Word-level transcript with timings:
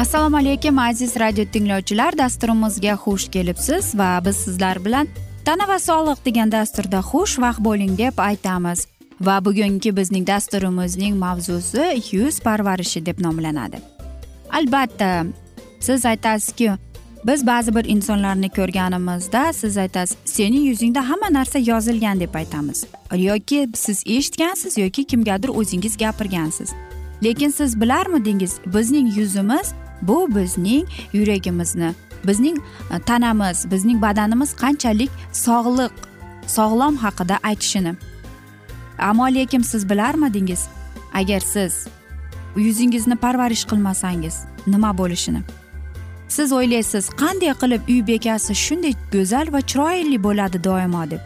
assalomu 0.00 0.36
alaykum 0.36 0.78
aziz 0.78 1.16
radio 1.20 1.44
tinglovchilar. 1.44 2.18
Dasturimizga 2.18 2.94
xush 3.02 3.28
kelibsiz 3.28 3.94
va 3.98 4.20
biz 4.24 4.36
sizlar 4.36 4.84
bilan 4.84 5.08
tana 5.44 5.68
va 5.68 5.76
sog'liq 5.78 6.20
degan 6.24 6.52
dasturda 6.52 7.00
xushvaqt 7.10 7.60
bo'ling 7.66 7.98
deb 7.98 8.18
aytamiz. 8.28 8.86
Va 9.20 9.36
bugungi 9.44 9.90
bizning 9.96 10.26
dasturimizning 10.26 11.18
mavzusi 11.24 11.84
yuz 12.12 12.40
parvarishi 12.40 13.06
deb 13.06 13.20
nomlanadi. 13.20 13.76
Albatta 14.52 15.26
siz 15.80 16.06
aytasizki 16.06 16.70
biz 17.26 17.46
ba'zi 17.46 17.74
bir 17.76 17.84
insonlarni 17.84 18.48
ko'rganimizda 18.48 19.52
siz 19.52 19.76
aytasiz 19.76 20.16
sening 20.24 20.64
yuzingda 20.70 21.08
hamma 21.08 21.28
narsa 21.32 21.58
yozilgan 21.58 22.20
deb 22.20 22.34
aytamiz. 22.34 22.84
Yoki 23.16 23.68
siz 23.74 24.02
eshitgansiz 24.06 24.78
yoki 24.78 25.04
kimgadir 25.04 25.48
o'zingiz 25.48 25.96
gapirgansiz 25.96 26.72
lekin 27.22 27.50
siz 27.50 27.80
bilarmidingiz 27.80 28.58
bizning 28.66 29.18
yuzimiz 29.18 29.72
bu 30.02 30.34
bizning 30.34 30.88
yuragimizni 31.12 31.94
bizning 32.24 32.58
e, 32.90 32.98
tanamiz 32.98 33.70
bizning 33.70 34.02
badanimiz 34.02 34.56
qanchalik 34.56 35.10
sog'liq 35.32 35.92
sog'lom 36.46 36.96
haqida 36.96 37.38
aytishini. 37.42 37.94
Ammo 38.98 39.26
lekin 39.26 39.62
siz 39.62 39.90
bilarmidingiz 39.90 40.68
agar 41.14 41.40
siz 41.40 41.86
yuzingizni 42.56 43.16
parvarish 43.16 43.64
qilmasangiz 43.64 44.44
nima 44.66 44.98
bo'lishini? 44.98 45.42
Siz 46.28 46.52
o'ylaysiz 46.52 47.10
qanday 47.22 47.54
qilib 47.62 47.82
uy 47.88 48.06
bekasi 48.06 48.54
shunday 48.54 48.94
go'zal 49.12 49.52
va 49.52 49.60
chiroyli 49.60 50.18
bo'ladi 50.22 50.64
doimo 50.64 51.10
deb. 51.10 51.22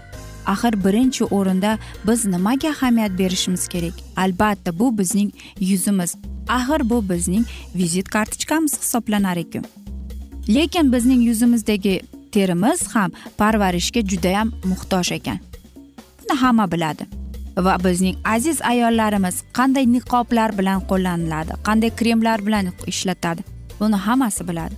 Axir 0.47 0.85
birinchi 0.85 1.25
o'rinda 1.25 1.79
biz 2.07 2.25
nimaga 2.27 2.69
ahamiyat 2.69 3.19
berishimiz 3.19 3.69
kerak? 3.69 3.93
Albatta 4.17 4.79
bu 4.79 4.99
bizning 4.99 5.31
yuzimiz. 5.61 6.17
Axir 6.49 6.91
bu 6.91 7.09
bizning 7.09 7.47
vizit 7.75 8.09
kartochkamiz 8.09 8.81
hisoblanar 8.81 9.37
ekan. 9.37 9.65
Lekin 10.49 10.93
bizning 10.93 11.23
yuzimizdagi 11.27 12.01
terimiz 12.33 12.89
ham 12.95 13.11
parvarishga 13.39 14.01
judayam 14.01 14.53
muhtoj 14.65 15.13
ekan. 15.13 15.39
Buni 16.23 16.39
hamma 16.39 16.73
biladi. 16.73 17.07
Va 17.57 17.85
bizning 17.85 18.17
aziz 18.25 18.63
ayollarimiz 18.63 19.43
qanday 19.53 19.87
niqoblar 19.93 20.59
bilan 20.59 20.81
qo'llaniladi 20.91 21.53
qanday 21.67 21.91
kremlar 21.97 22.47
bilan 22.47 22.67
ishlatadi 22.87 23.43
buni 23.81 23.97
hammasi 23.97 24.49
biladi. 24.49 24.75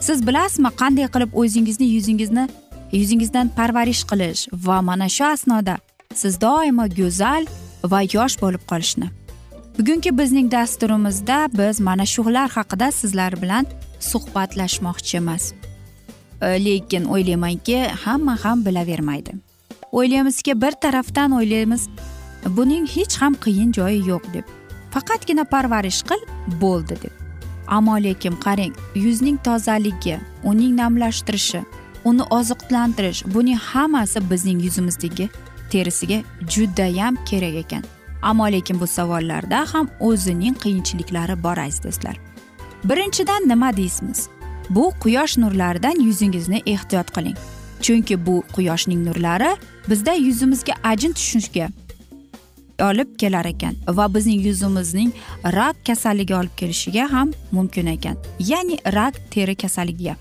Siz 0.00 0.26
bilasizmi 0.26 0.70
qanday 0.80 1.06
qilib 1.14 1.30
o'zingizni 1.40 1.86
yuzingizni 1.86 2.48
yuzingizdan 2.92 3.48
parvarish 3.48 4.02
qilish 4.10 4.48
va 4.66 4.82
mana 4.82 5.08
shu 5.08 5.24
asnoda 5.24 5.76
siz 6.14 6.40
doimo 6.40 6.86
go'zal 6.98 7.46
va 7.92 8.00
yosh 8.14 8.36
bo'lib 8.42 8.62
qolishni? 8.70 9.08
Bugungi 9.78 10.18
bizning 10.18 10.52
dasturimizda 10.52 11.48
biz 11.58 11.80
mana 11.80 12.06
shular 12.06 12.50
haqida 12.50 12.92
sizlar 12.92 13.42
bilan 13.42 13.66
suhbatlashmoqchimiz. 14.00 15.52
E, 16.42 16.46
lekin 16.64 17.04
o'ylaymanki 17.04 17.88
hamma 18.04 18.44
ham 18.44 18.66
bilavermaydi. 18.66 19.32
O'ylaymizki 19.92 20.60
bir 20.60 20.72
tarafdan 20.72 21.32
o'ylaymiz 21.32 21.88
buning 22.56 22.88
hech 22.88 23.16
ham 23.16 23.34
qiyin 23.34 23.72
joyi 23.72 24.08
yo'q 24.08 24.24
deb. 24.34 24.44
Faqatgina 24.90 25.44
parvarish 25.44 26.02
qil 26.02 26.20
bo'ldi 26.60 26.96
deb. 27.02 27.14
Ammo 27.66 27.96
lekin 27.96 28.34
qarang 28.44 28.74
yuzning 28.94 29.38
tozaligi 29.44 30.18
uning 30.44 30.76
namlashtirishi 30.80 31.60
uni 32.04 32.22
oziqlantirish 32.22 33.24
buning 33.34 33.58
hammasi 33.58 34.30
bizning 34.30 34.64
yuzimizdagi 34.64 35.28
terisiga 35.70 36.18
judayam 36.48 37.14
kerak 37.28 37.54
ekan. 37.64 37.95
Ammo 38.30 38.46
lekin 38.52 38.80
bu 38.80 38.86
savollarda 38.86 39.66
ham 39.72 39.86
o'zining 40.00 40.56
qiyinchiliklari 40.62 41.36
bor 41.42 41.58
aziz 41.64 41.82
do'stlar. 41.84 42.16
Birinchidan 42.84 43.48
nima 43.48 43.76
deysiz? 43.76 44.28
Bu 44.70 44.92
quyosh 45.02 45.38
nurlaridan 45.38 46.00
yuzingizni 46.08 46.62
ehtiyot 46.66 47.10
qiling. 47.16 47.36
Chunki 47.84 48.26
bu 48.26 48.42
quyoshning 48.54 49.00
nurlari 49.08 49.56
bizda 49.88 50.12
yuzimizga 50.12 50.74
ajin 50.84 51.12
tushishga 51.12 51.68
olib 52.88 53.16
kelar 53.18 53.44
ekan 53.44 53.74
va 53.88 54.14
bizning 54.14 54.46
yuzimizning 54.46 55.10
rak 55.58 55.76
kasalligi 55.86 56.34
olib 56.34 56.54
kelishiga 56.56 57.12
ham 57.12 57.32
mumkin 57.52 57.86
ekan. 57.86 58.16
Ya'ni 58.38 58.78
rak 58.98 59.14
teri 59.30 59.54
kasalligiga 59.54 60.16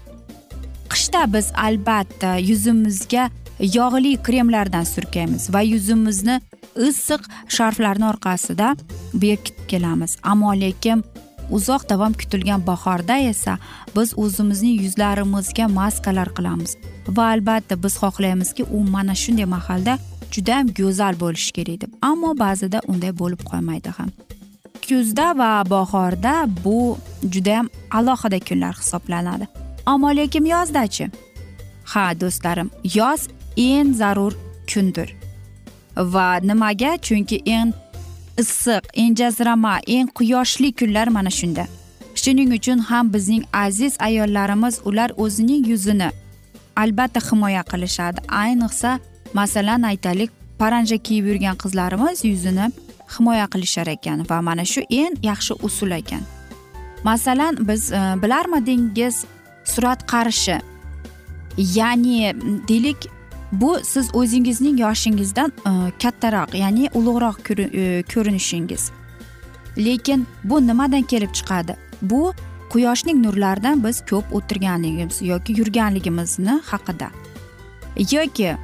qishda 0.90 1.34
biz 1.34 1.52
albatta 1.56 2.36
yuzimizga 2.38 3.30
yog'li 3.60 4.18
kremlardan 4.24 4.84
surkaymiz 4.84 5.54
va 5.54 5.62
yuzimizni 5.62 6.40
issiq 6.88 7.22
sharflarni 7.48 8.06
orqasida 8.10 8.76
bekitib 9.14 9.68
kelamiz. 9.68 10.18
Ammo 10.24 10.54
lekin 10.54 11.04
uzoq 11.50 11.90
davom 11.90 12.14
kutilgan 12.14 12.68
bahorda 12.68 13.18
esa 13.18 13.58
biz 13.96 14.14
o'zimizning 14.18 14.82
yuzlarimizga 14.82 15.68
maskalar 15.68 16.30
qilamiz 16.38 16.76
va 17.08 17.30
albatta 17.34 17.84
biz 17.84 17.94
xohlaymizki 18.02 18.64
u 18.64 18.84
mana 18.96 19.16
shunday 19.16 19.46
mahalda 19.46 19.98
judayam 20.32 20.68
go'zal 20.80 21.20
bo'lishi 21.20 21.52
kerak 21.58 21.82
deb. 21.82 21.92
Ammo 22.02 22.32
ba'zida 22.46 22.82
unday 22.88 23.14
bo'lib 23.22 23.42
qolmaydi 23.50 23.90
ham. 23.98 24.10
Kuzda 24.88 25.28
va 25.42 25.52
bahorda 25.70 26.34
bu 26.66 26.98
judayam 27.34 27.70
alohida 27.92 28.40
kunlar 28.48 28.74
hisoblanadi. 28.82 29.48
Ammo 29.86 30.10
lekin 30.16 30.46
yozdachi? 30.46 31.10
Ha 31.94 32.06
do'stlarim 32.22 32.70
yoz 33.00 33.22
eng 33.58 33.94
zarur 33.94 34.34
kundir. 34.68 35.16
Va 35.98 36.40
nimaga? 36.40 36.98
Chunki 36.98 37.42
eng 37.46 37.74
issiq 38.38 38.84
eng 38.94 39.16
jazirama 39.16 39.80
eng 39.88 40.08
quyoshli 40.08 40.74
kunlar 40.80 41.08
mana 41.08 41.30
shunda. 41.30 41.68
Shuning 42.16 42.52
uchun 42.58 42.80
ham 42.80 43.14
bizning 43.14 43.44
aziz 43.54 43.98
ayollarimiz 44.00 44.80
ular 44.86 45.12
o'zining 45.18 45.68
yuzini 45.68 46.10
albatta 46.76 47.20
himoya 47.20 47.64
qilishadi. 47.64 48.20
Ayniqsa 48.28 49.00
masalan 49.34 49.84
aytaylik 49.92 50.32
paranja 50.60 50.98
kiyib 50.98 51.26
yurgan 51.26 51.56
qizlarimiz 51.64 52.24
yuzini 52.24 52.72
himoya 53.18 53.48
qilishar 53.54 53.88
ekan 53.96 54.26
va 54.30 54.42
mana 54.42 54.66
shu 54.66 54.82
eng 54.90 55.16
yaxshi 55.24 55.54
usul 55.68 55.92
ekan. 55.92 56.24
Masalan 57.04 57.68
biz 57.68 57.92
e, 57.92 58.02
bilarmidingiz 58.22 59.26
surat 59.64 60.00
qarishi? 60.12 60.58
Ya'ni 61.58 62.34
deylik 62.68 62.98
bu 63.62 63.80
siz 63.84 64.10
o'zingizning 64.14 64.80
yoshingizdan 64.80 65.52
e, 65.66 65.92
kattaroq 66.04 66.56
ya'ni 66.58 66.90
ulug'roq 66.94 67.38
e, 67.50 68.04
ko'rinishingiz. 68.14 68.92
Lekin 69.78 70.28
bu 70.44 70.68
nimadan 70.68 71.02
kelib 71.02 71.34
chiqadi? 71.34 71.76
Bu 72.02 72.34
quyoshning 72.70 73.24
nurlaridan 73.26 73.84
biz 73.84 74.02
ko'p 74.10 74.34
o'tirganligimiz 74.34 75.22
yoki 75.22 75.54
yurganligimizni 75.60 76.62
haqida. 76.66 77.10
Yoki 78.12 78.56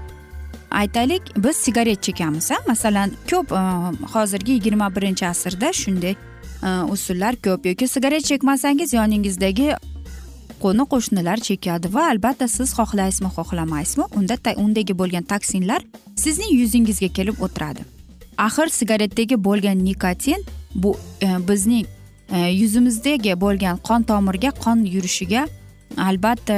aytaylik 0.71 1.21
biz 1.37 1.55
sigaret 1.55 2.03
chekamiz 2.03 2.51
a 2.51 2.57
masalan 2.67 3.11
ko'p 3.31 3.51
e, 3.51 3.61
hozirgi 4.13 4.51
yigirma 4.51 4.95
birinchi 4.95 5.27
asrda 5.27 5.73
shunday 5.73 6.15
usullar 6.89 7.35
ko'p. 7.35 7.65
Yoki 7.65 7.87
sigaret 7.87 8.23
chekmasangiz 8.25 8.93
yoningizdagi 8.93 9.73
qo'ni 10.63 10.85
qo'shnilar 10.93 11.37
chekadi 11.47 11.93
va 11.95 12.03
albatta 12.11 12.47
siz 12.47 12.73
xohlaysizmi 12.77 13.29
xohlamaysizmi 13.37 14.05
unda 14.17 14.35
undagi 14.63 14.93
bo'lgan 15.01 15.23
toksinlar 15.31 15.81
sizning 16.23 16.51
yuzingizga 16.61 17.09
kelib 17.17 17.37
o'tiradi. 17.45 17.81
Axir 18.37 18.67
sigaretdagi 18.79 19.35
bo'lgan 19.47 19.77
nikotin 19.87 20.45
bu 20.75 20.97
e, 21.21 21.27
bizning 21.49 21.85
e, 22.31 22.37
yuzimizdagi 22.61 23.33
bo'lgan 23.43 23.77
qon 23.87 24.03
tomirga 24.03 24.51
qon 24.63 24.85
yurishiga 24.93 25.45
albatta 25.97 26.57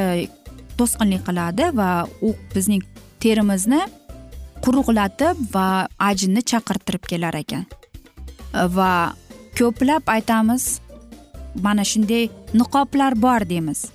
to'sqinlik 0.78 1.22
qiladi 1.28 1.66
va 1.80 1.90
u 2.22 2.30
bizning 2.56 2.84
terimizni 3.24 3.82
quruqlatib 4.64 5.36
va 5.56 5.68
ajinni 6.10 6.42
chaqirtirib 6.52 7.04
kelar 7.12 7.36
ekan. 7.44 7.66
Va 8.78 8.94
ko'plab 9.58 10.04
aytamiz 10.16 10.83
mana 11.62 11.84
shunday 11.84 12.30
niqoblar 12.54 13.22
bor 13.22 13.50
deymiz. 13.50 13.86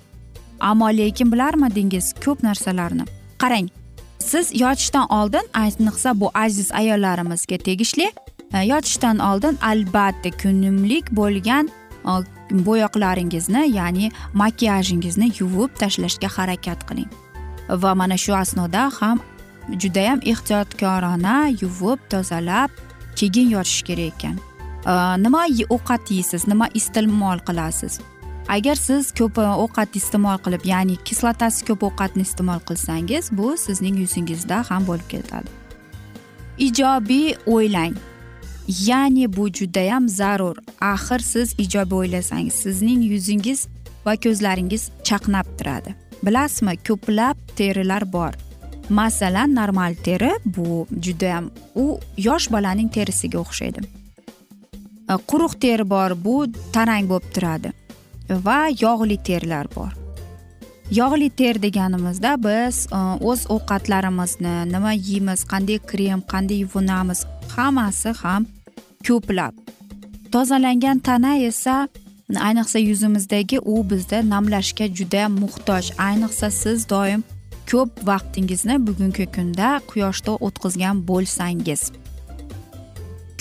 Ammo 0.59 0.87
lekin 0.87 1.31
bilarmidingiz 1.31 2.13
ko'p 2.25 2.43
narsalarni? 2.43 3.05
Qarang 3.37 3.69
siz 4.19 4.51
yotishdan 4.61 5.07
oldin 5.11 5.45
ayniqsa 5.53 6.19
bu 6.19 6.31
aziz 6.33 6.71
ayollarimizga 6.71 7.57
tegishli 7.57 8.11
e, 8.53 8.57
yotishdan 8.65 9.19
oldin 9.19 9.57
albatta 9.61 10.29
kunimlik 10.41 11.11
bo'lgan 11.11 11.69
e, 12.05 12.11
bo'yoqlaringizni 12.51 13.63
ya'ni 13.77 14.11
makiyajingizni 14.33 15.31
yuvib 15.39 15.71
tashlashga 15.79 16.29
harakat 16.37 16.87
qiling. 16.89 17.09
Va 17.69 17.95
mana 17.95 18.17
shu 18.17 18.35
asnoda 18.35 18.91
ham 18.99 19.19
judayam 19.81 20.19
ehtiyotkorona 20.31 21.37
yuvib 21.61 21.99
tozalab 22.09 22.69
keyin 23.15 23.49
yotish 23.55 23.81
kerak 23.87 24.13
ekan. 24.13 24.48
Nima 24.85 25.45
ovqat 25.69 26.11
yeysiz 26.11 26.47
nima 26.47 26.67
iste'mol 26.73 27.39
qilasiz 27.47 27.99
agar 28.47 28.75
siz 28.75 29.11
ko'p 29.11 29.37
ovqat 29.37 29.95
iste'mol 29.95 30.37
qilib 30.45 30.65
ya'ni 30.65 30.97
kislotasi 31.07 31.65
ko'p 31.67 31.83
ovqatni 31.89 32.21
iste'mol 32.21 32.61
qilsangiz 32.69 33.31
bu 33.31 33.57
sizning 33.57 33.99
yuzingizda 34.03 34.63
ham 34.69 34.87
bo'lib 34.87 35.07
ketadi 35.13 35.49
ijobiy 36.67 37.35
o'ylang 37.45 37.93
ya'ni 38.67 39.25
bu 39.35 39.49
judayam 39.59 40.09
zarur 40.09 40.57
axir 40.81 41.19
siz 41.19 41.55
ijobiy 41.57 41.97
o'ylasangiz 41.97 42.53
sizning 42.53 43.01
yuzingiz 43.13 43.67
va 44.05 44.15
ko'zlaringiz 44.25 44.89
chaqnab 45.07 45.47
turadi 45.57 45.95
bilasizmi 46.23 46.75
ko'plab 46.87 47.37
terilar 47.57 48.13
bor 48.13 48.33
masalan 48.89 49.55
normal 49.55 49.95
teri 50.05 50.31
bu 50.45 50.87
judayam 51.05 51.51
u 51.75 51.99
yosh 52.17 52.51
bolaning 52.51 52.89
terisiga 52.97 53.39
o'xshaydi 53.45 53.98
Э, 55.09 55.17
quruq 55.29 55.53
teri 55.63 55.85
bor 55.89 56.13
bu 56.25 56.35
tarang 56.73 57.09
bo'lib 57.09 57.31
turadi. 57.33 57.69
Va 58.45 58.59
yog'li 58.83 59.17
terlar 59.29 59.67
bor. 59.75 59.91
Yog'li 60.91 61.29
ter 61.29 61.61
deganimizda 61.61 62.31
biz 62.43 62.87
e, 62.97 62.99
o'z 63.29 63.41
ovqatlarimizni 63.55 64.53
nima 64.73 64.93
yeymiz 64.93 65.43
qanday 65.51 65.79
krem 65.91 66.21
qanday 66.31 66.59
yuvinamiz 66.63 67.19
hammasi 67.55 68.13
ham 68.21 68.45
ko'plab. 69.07 69.53
Tozalangan 70.33 70.99
tana 71.07 71.33
esa 71.49 71.75
ayniqsa 72.47 72.79
yuzimizdagi 72.89 73.59
u 73.59 73.75
bizda 73.89 74.19
namlashga 74.33 74.85
juda 74.97 75.23
muhtoj. 75.41 75.85
Ayniqsa 76.07 76.51
siz 76.61 76.89
doim 76.89 77.21
ko'p 77.71 77.89
vaqtingizni 78.09 78.75
bugungi 78.87 79.25
kunda 79.35 79.69
quyoshda 79.89 80.31
o'tkazgan 80.45 80.95
bo'lsangiz. 81.09 81.81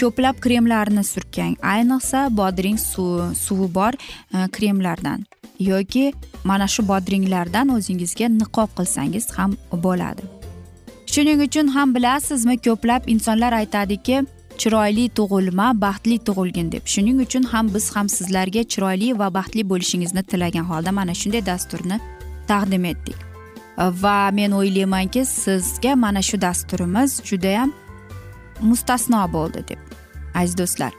Ko'plab 0.01 0.41
kremlarni 0.45 1.05
surkang. 1.05 1.57
Ayniqsa 1.75 2.29
bodring 2.37 2.79
suvi 2.79 3.35
suvi 3.45 3.69
bor 3.75 3.93
e, 4.35 4.49
kremlardan. 4.57 5.27
Yoki 5.59 6.13
mana 6.45 6.67
shu 6.75 6.83
bodringlardan 6.89 7.69
o'zingizga 7.77 8.27
niqob 8.41 8.71
qilsangiz 8.79 9.31
ham 9.37 9.57
bo'ladi. 9.85 10.23
Shuning 11.13 11.41
uchun 11.47 11.69
ham 11.77 11.95
bilasizmi 11.95 12.57
ko'plab 12.67 13.03
insonlar 13.15 13.53
aytadiki 13.61 14.17
chiroyli 14.61 15.05
tug'ilma 15.19 15.67
baxtli 15.85 16.19
tug'ilgin 16.29 16.73
deb. 16.73 16.85
Shuning 16.95 17.19
uchun 17.27 17.45
ham 17.53 17.75
biz 17.75 17.87
ham 17.97 18.09
sizlarga 18.17 18.63
chiroyli 18.73 19.09
va 19.19 19.29
baxtli 19.39 19.63
bo'lishingizni 19.71 20.23
tilagan 20.31 20.67
holda 20.71 20.93
mana 20.93 21.15
shunday 21.21 21.43
dasturni 21.51 22.01
taqdim 22.51 22.85
etdik. 22.93 23.19
Va 24.03 24.31
men 24.39 24.53
o'ylaymanki 24.61 25.25
sizga 25.25 25.93
mana 26.05 26.23
shu 26.29 26.41
dasturimiz 26.47 27.21
judayam 27.31 27.73
mustasno 28.61 29.23
bo'ldi 29.37 29.69
deb. 29.69 29.88
Aziz 30.41 30.59
do'stlar. 30.61 30.93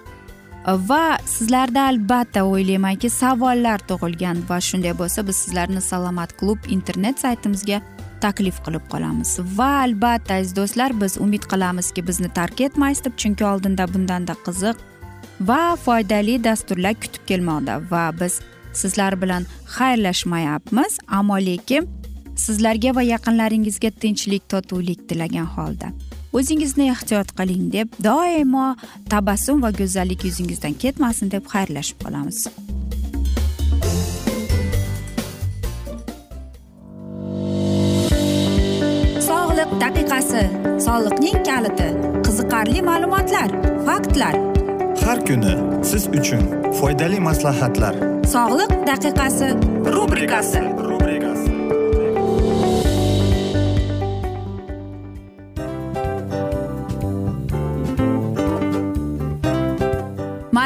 Va 0.89 1.18
sizlarda 1.25 1.86
albatta 1.91 2.44
o'ylaymanki 2.44 3.09
savollar 3.09 3.80
tug'ilgan 3.89 4.44
va 4.50 4.59
shunday 4.69 4.94
bo'lsa 5.01 5.27
biz 5.27 5.36
sizlarni 5.44 5.81
salomat 5.81 6.36
klub 6.39 6.69
internet 6.75 7.19
saytimizga 7.24 7.81
taklif 8.21 8.59
qilib 8.65 8.86
qolamiz. 8.91 9.31
Va 9.57 9.71
albatta 9.86 10.39
aziz 10.41 10.56
do'stlar 10.59 11.01
biz 11.01 11.18
umid 11.25 11.47
qilamizki 11.51 12.07
bizni 12.07 12.30
tark 12.39 12.62
etmaysiz 12.68 13.06
deb 13.06 13.15
chunki 13.21 13.45
oldinda 13.51 13.88
bundanda 13.94 14.36
qiziq 14.45 14.75
va 15.50 15.75
foydali 15.86 16.36
dasturlar 16.44 16.95
kutib 17.03 17.24
kelmoqda 17.31 17.80
va 17.91 18.03
biz 18.21 18.41
sizlar 18.74 19.21
bilan 19.21 19.45
xayrlashmayapmiz. 19.77 21.00
Ammo 21.07 21.38
lekin 21.50 21.89
sizlarga 22.36 22.95
va 22.95 23.03
yaqinlaringizga 23.13 23.91
tinchlik 24.03 24.50
totuvlik 24.50 25.09
tilagan 25.09 25.47
holda. 25.56 25.91
O'zingizni 26.37 26.89
ehtiyot 26.95 27.29
qiling 27.37 27.65
deb 27.75 27.87
doimo 28.07 28.67
tabassum 29.11 29.61
va 29.63 29.71
go'zallik 29.79 30.25
yuzingizdan 30.27 30.75
ketmasin 30.83 31.31
deb 31.33 31.43
xayrlashib 31.53 31.97
qolamiz. 32.03 32.39
Sog'liq 39.29 39.71
daqiqasi 39.83 40.43
soliqning 40.85 41.39
kaliti 41.49 41.89
qiziqarli 42.25 42.85
ma'lumotlar 42.89 43.49
faktlar. 43.87 44.35
Har 45.05 45.19
kuni 45.27 45.53
siz 45.89 46.03
uchun 46.19 46.43
foydali 46.79 47.19
maslahatlar. 47.29 47.95
Sog'liq 48.35 48.71
daqiqasi 48.91 49.47
rubrikasi 49.95 50.61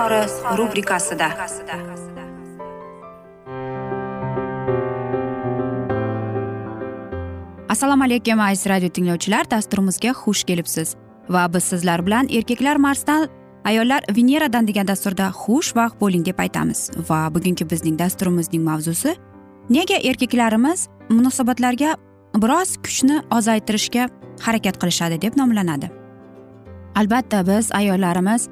izhori 0.00 0.56
rubrikasida. 0.58 1.28
Assalomu 7.68 8.04
alaykum 8.04 8.40
aziz 8.40 8.66
radio 8.66 8.88
tinglovchilar. 8.88 9.50
Dasturimizga 9.50 10.10
xush 10.10 10.44
kelibsiz. 10.44 10.96
Va 11.28 11.54
biz 11.54 11.64
sizlar 11.64 12.06
bilan 12.06 12.28
erkaklar 12.28 12.76
marsdan 12.76 13.28
ayollar 13.64 14.02
veneradan 14.16 14.66
degan 14.66 14.88
dasturda 14.88 15.30
xush 15.30 15.76
vaqt 15.76 16.00
bo'ling 16.00 16.26
deb 16.26 16.38
aytamiz. 16.38 16.90
Va 17.08 17.34
bugungi 17.34 17.70
bizning 17.70 17.98
dasturimizning 17.98 18.64
mavzusi 18.64 19.14
nega 19.70 19.98
erkaklarimiz 20.10 20.88
munosabatlarga 21.08 21.96
biroz 22.36 22.76
kuchni 22.76 23.20
ozaytirishga 23.30 24.08
harakat 24.40 24.80
qilishadi 24.80 25.22
deb 25.22 25.36
nomlanadi. 25.36 25.90
Albatta 26.96 27.46
biz 27.46 27.72
ayollarimiz 27.72 28.48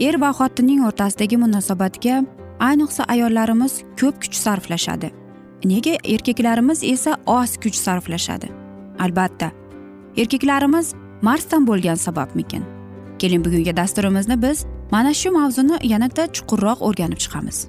er 0.00 0.18
va 0.20 0.30
xotinning 0.34 0.82
o'rtasidagi 0.86 1.36
munosabatga 1.38 2.24
ayniqsa 2.68 3.06
ayollarimiz 3.14 3.82
ko'p 4.00 4.20
kuch 4.22 4.36
sarflashadi. 4.44 5.10
Nega 5.64 5.94
erkaklarimiz 6.04 6.84
esa 6.84 7.16
oz 7.26 7.56
kuch 7.62 7.78
sarflashadi? 7.78 8.48
Albatta 8.98 9.50
erkaklarimiz 10.16 10.94
marsdan 11.22 11.66
bo'lgan 11.66 11.94
sababmikin? 11.94 12.64
Keling 13.18 13.44
bugungi 13.44 13.76
dasturimizni 13.76 14.42
biz 14.42 14.66
mana 14.90 15.14
shu 15.14 15.30
mavzuni 15.30 15.78
yanada 15.82 16.26
chuqurroq 16.26 16.78
o'rganib 16.86 17.18
chiqamiz. 17.24 17.66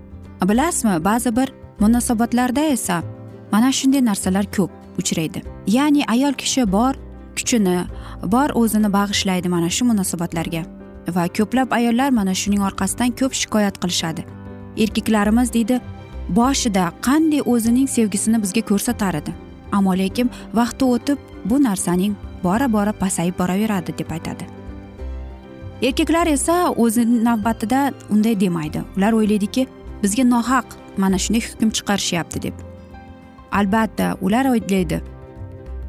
Bilasizmi 0.49 1.03
ba'zi 1.05 1.35
bir 1.35 1.53
munosabatlarda 1.79 2.61
esa 2.61 3.03
mana 3.51 3.71
shunday 3.71 4.05
narsalar 4.05 4.45
ko'p 4.55 4.71
uchraydi. 4.99 5.41
Ya'ni 5.67 6.03
ayol 6.07 6.33
kishi 6.33 6.71
bor 6.71 6.93
kuchini 7.37 7.77
bor 8.33 8.49
o'zini 8.61 8.89
bag'ishlaydi 8.97 9.47
mana 9.49 9.69
shu 9.69 9.85
munosabatlarga. 9.85 10.74
Va 11.15 11.27
ko'plab 11.27 11.71
ayollar 11.77 12.09
mana 12.09 12.33
shuning 12.33 12.61
orqasidan 12.67 13.11
ko'p 13.19 13.33
shikoyat 13.41 13.77
qilishadi. 13.83 14.25
Erkaklarimiz 14.83 15.53
deydi 15.53 15.79
boshida 16.29 16.91
qanday 17.07 17.41
o'zining 17.53 17.87
sevgisini 17.87 18.41
bizga 18.43 18.61
ko'rsatar 18.69 19.15
edi. 19.21 19.33
Ammo 19.71 19.93
lekin 19.97 20.29
vaqti 20.59 20.85
o'tib 20.85 21.17
bu 21.45 21.63
narsaning 21.63 22.13
bora 22.43 22.67
bora 22.73 22.93
pasayib 22.93 23.39
boraveradi 23.39 23.97
deb 23.97 24.11
aytadi. 24.11 24.45
Erkaklar 25.81 26.27
esa 26.27 26.69
o'zi 26.71 27.03
navbatida 27.23 27.91
unday 28.09 28.39
demaydi. 28.39 28.81
Ular 28.97 29.13
o'ylaydiki 29.13 29.67
bizga 30.03 30.23
nohaq 30.23 30.65
mana 30.97 31.17
shunday 31.17 31.43
hukm 31.47 31.69
chiqarishyapti 31.77 32.41
deb. 32.47 32.55
Albatta 33.51 34.15
ular 34.21 34.45
o'ylaydi. 34.45 35.01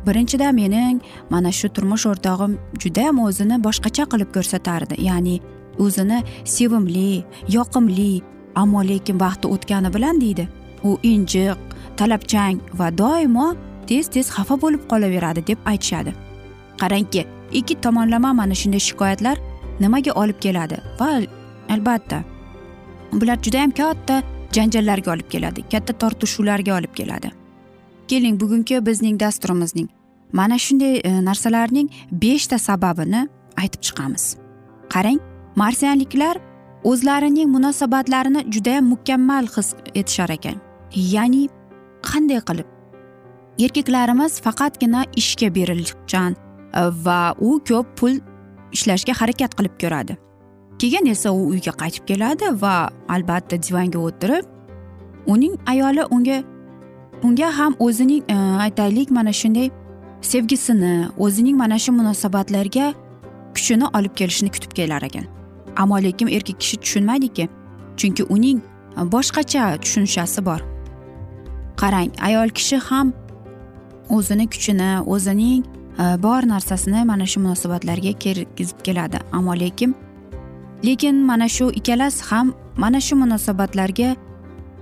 Birinchidan 0.06 0.54
mening 0.54 1.00
mana 1.30 1.52
shu 1.58 1.68
turmush 1.68 2.06
o'rtog'im 2.10 2.58
judayam 2.82 3.18
o'zini 3.26 3.56
boshqacha 3.66 4.04
qilib 4.12 4.30
ko'rsatardi. 4.36 4.94
Ya'ni 5.08 5.36
o'zini 5.84 6.18
sevimli 6.44 7.24
yoqimli 7.56 8.12
ammo 8.62 8.80
lekin 8.90 9.20
vaqti 9.24 9.46
o'tgani 9.54 9.94
bilan 9.96 10.20
deydi. 10.20 10.48
U 10.88 10.98
injiq 11.12 11.58
talabchan 11.96 12.60
va 12.78 12.88
doimo 12.98 13.48
tez 13.88 14.08
tez 14.14 14.30
xafa 14.36 14.60
bo'lib 14.62 14.82
qolaveradi 14.90 15.46
deb 15.50 15.58
aytishadi. 15.72 16.12
Qarangki 16.80 17.26
ikki 17.58 17.74
tomonlama 17.84 18.32
mana 18.40 18.54
shunday 18.60 18.82
shikoyatlar 18.88 19.36
nimaga 19.80 20.12
olib 20.22 20.38
keladi? 20.44 20.76
Va 21.00 21.10
albatta 21.74 22.22
bular 23.12 23.38
judayam 23.46 23.70
katta 23.80 24.22
janjallarga 24.56 25.12
olib 25.14 25.28
keladi 25.34 25.68
katta 25.72 25.92
tortishuvlarga 26.02 26.78
olib 26.78 26.94
keladi. 27.00 27.30
Keling 28.08 28.40
bugungi 28.40 28.86
bizning 28.86 29.20
dasturimizning 29.20 29.88
mana 30.32 30.58
shunday 30.58 31.00
e, 31.04 31.10
narsalarning 31.24 31.90
beshta 32.12 32.58
sababini 32.58 33.28
aytib 33.56 33.80
chiqamiz. 33.86 34.36
Qarang 34.94 35.20
marsianliklar 35.56 36.36
o'zlarining 36.84 37.48
munosabatlarini 37.56 38.46
judayam 38.54 38.84
mukammal 38.92 39.46
his 39.56 39.74
etishar 39.94 40.30
ekan. 40.30 40.56
Ya'ni 40.94 41.48
qanday 42.08 42.40
qilib? 42.48 42.68
Erkaklarimiz 43.58 44.40
faqatgina 44.46 45.04
ishga 45.16 45.54
berilgan 45.54 46.32
e, 46.32 46.82
va 47.04 47.34
u 47.40 47.60
ko'p 47.68 47.96
pul 47.96 48.20
ishlashga 48.72 49.12
harakat 49.20 49.54
qilib 49.58 49.74
ko'radi. 49.82 50.16
Keyin 50.78 51.06
esa 51.06 51.32
u 51.32 51.48
uyga 51.52 51.72
qaytib 51.82 52.04
keladi 52.10 52.52
va 52.62 52.90
albatta 53.08 53.56
divanga 53.56 53.98
o'tirib 54.08 54.44
uning 55.26 55.54
ayoli 55.66 56.04
unga 56.10 56.38
unga 57.22 57.48
ham 57.58 57.76
o'zining 57.78 58.22
e, 58.28 58.36
aytaylik 58.66 59.10
mana 59.10 59.32
shunday 59.32 59.70
sevgisini 60.26 61.08
o'zining 61.24 61.56
mana 61.56 61.78
shu 61.78 61.92
munosabatlarga 61.92 62.86
kuchini 63.54 63.86
olib 63.96 64.14
kelishini 64.18 64.50
kutib 64.54 64.72
kelar 64.78 65.02
ekan. 65.08 65.26
Ammo 65.76 65.98
lekin 66.06 66.28
erkak 66.36 66.60
kishi 66.60 66.76
tushunmaydiki 66.82 67.48
chunki 67.96 68.24
uning 68.34 68.58
e, 68.98 69.00
boshqacha 69.12 69.62
tushunchasi 69.82 70.44
bor. 70.48 70.60
Qarang 71.80 72.10
ayol 72.28 72.48
kishi 72.58 72.78
ham 72.88 73.12
o'zini 74.16 74.46
kuchini 74.54 74.90
o'zining 75.14 75.64
e, 76.02 76.04
bor 76.22 76.42
narsasini 76.52 77.04
mana 77.04 77.26
shu 77.26 77.40
munosabatlarga 77.40 78.12
kirgizib 78.22 78.78
keladi. 78.86 79.18
Ammo 79.32 79.54
lekin 79.64 79.94
lekin 80.84 81.16
mana 81.30 81.48
shu 81.48 81.70
ikkalasi 81.80 82.24
ham 82.30 82.54
mana 82.76 83.00
shu 83.00 83.16
munosabatlarga 83.16 84.16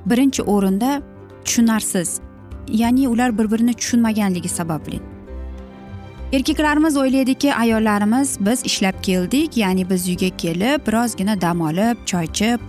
birinchi 0.06 0.42
o'rinda 0.42 1.02
tushunarsiz. 1.44 2.20
Ya'ni 2.68 3.08
ular 3.08 3.38
bir 3.38 3.50
birini 3.52 3.74
tushunmaganligi 3.74 4.48
sababli. 4.48 5.13
Erkaklarimiz 6.34 6.96
o'ylaydiki 6.96 7.54
ayollarimiz 7.54 8.38
biz 8.40 8.66
ishlab 8.66 9.02
keldik 9.02 9.56
ya'ni 9.56 9.90
biz 9.90 10.08
uyga 10.08 10.36
kelib 10.36 10.86
birozgina 10.86 11.40
dam 11.40 11.60
olib 11.60 11.96
choy 12.06 12.24
ichib 12.24 12.60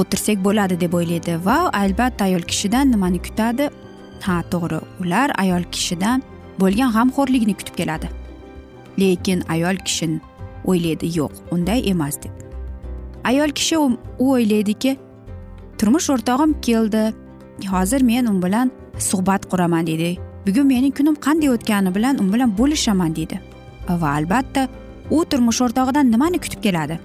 o'tirsak 0.00 0.44
bo'ladi 0.44 0.80
deb 0.80 0.92
o'ylaydi. 0.92 1.36
Va 1.44 1.70
albatta 1.72 2.24
ayol 2.24 2.42
kishidan 2.42 2.90
nimani 2.92 3.22
kutadi? 3.22 3.70
Ha 4.22 4.42
to'g'ri 4.50 4.80
ular 5.00 5.30
ayol 5.38 5.62
kishidan 5.74 6.22
bo'lgan 6.60 6.90
g'amxo'rlikni 6.96 7.54
kutib 7.60 7.74
keladi. 7.80 8.08
Lekin 8.98 9.46
ayol 9.48 9.76
kishi 9.86 10.10
o'ylaydi 10.64 11.06
yo'q 11.18 11.32
unday 11.54 11.90
emas 11.90 12.18
deb. 12.22 12.34
Ayol 13.24 13.50
kishi 13.58 13.78
u 13.78 13.88
o'ylaydiki 14.18 14.98
turmush 15.78 16.10
o'rtog'im 16.10 16.60
keldi 16.60 17.12
hozir 17.74 18.00
men 18.02 18.26
u 18.26 18.42
bilan 18.42 18.70
suhbat 18.98 19.50
quraman 19.50 19.86
deydi 19.86 20.33
bugun 20.46 20.66
mening 20.66 20.94
kunim 20.98 21.16
qanday 21.26 21.50
o'tgani 21.56 21.94
bilan 21.94 22.18
u 22.22 22.32
bilan 22.32 22.50
bo'lishaman 22.58 23.16
deydi. 23.16 23.40
Va 23.88 24.10
albatta 24.18 24.68
u 25.10 25.24
turmush 25.30 25.60
o'rtog'idan 25.64 26.10
nimani 26.12 26.38
kutib 26.44 26.60
keladi? 26.66 26.98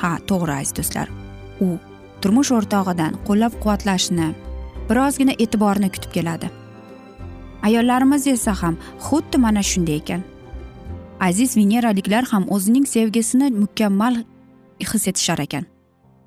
Ha 0.00 0.10
to'g'ri 0.28 0.54
aziz 0.60 0.74
do'stlar. 0.78 1.08
U 1.64 1.68
turmush 2.22 2.50
o'rtog'idan 2.58 3.12
qo'llab 3.28 3.54
quvvatlashni 3.62 4.28
birozgina 4.88 5.34
e'tiborni 5.42 5.88
kutib 5.94 6.12
keladi. 6.16 6.50
Ayollarimiz 7.66 8.26
esa 8.26 8.54
ham 8.62 8.76
xuddi 9.06 9.38
mana 9.44 9.62
shunday 9.70 9.96
ekan. 10.02 10.22
Aziz 11.28 11.56
veneraliklar 11.56 12.24
ham 12.32 12.44
o'zining 12.54 12.86
sevgisini 12.94 13.50
mukammal 13.62 14.14
his 14.92 15.08
etishar 15.10 15.38
ekan. 15.46 15.64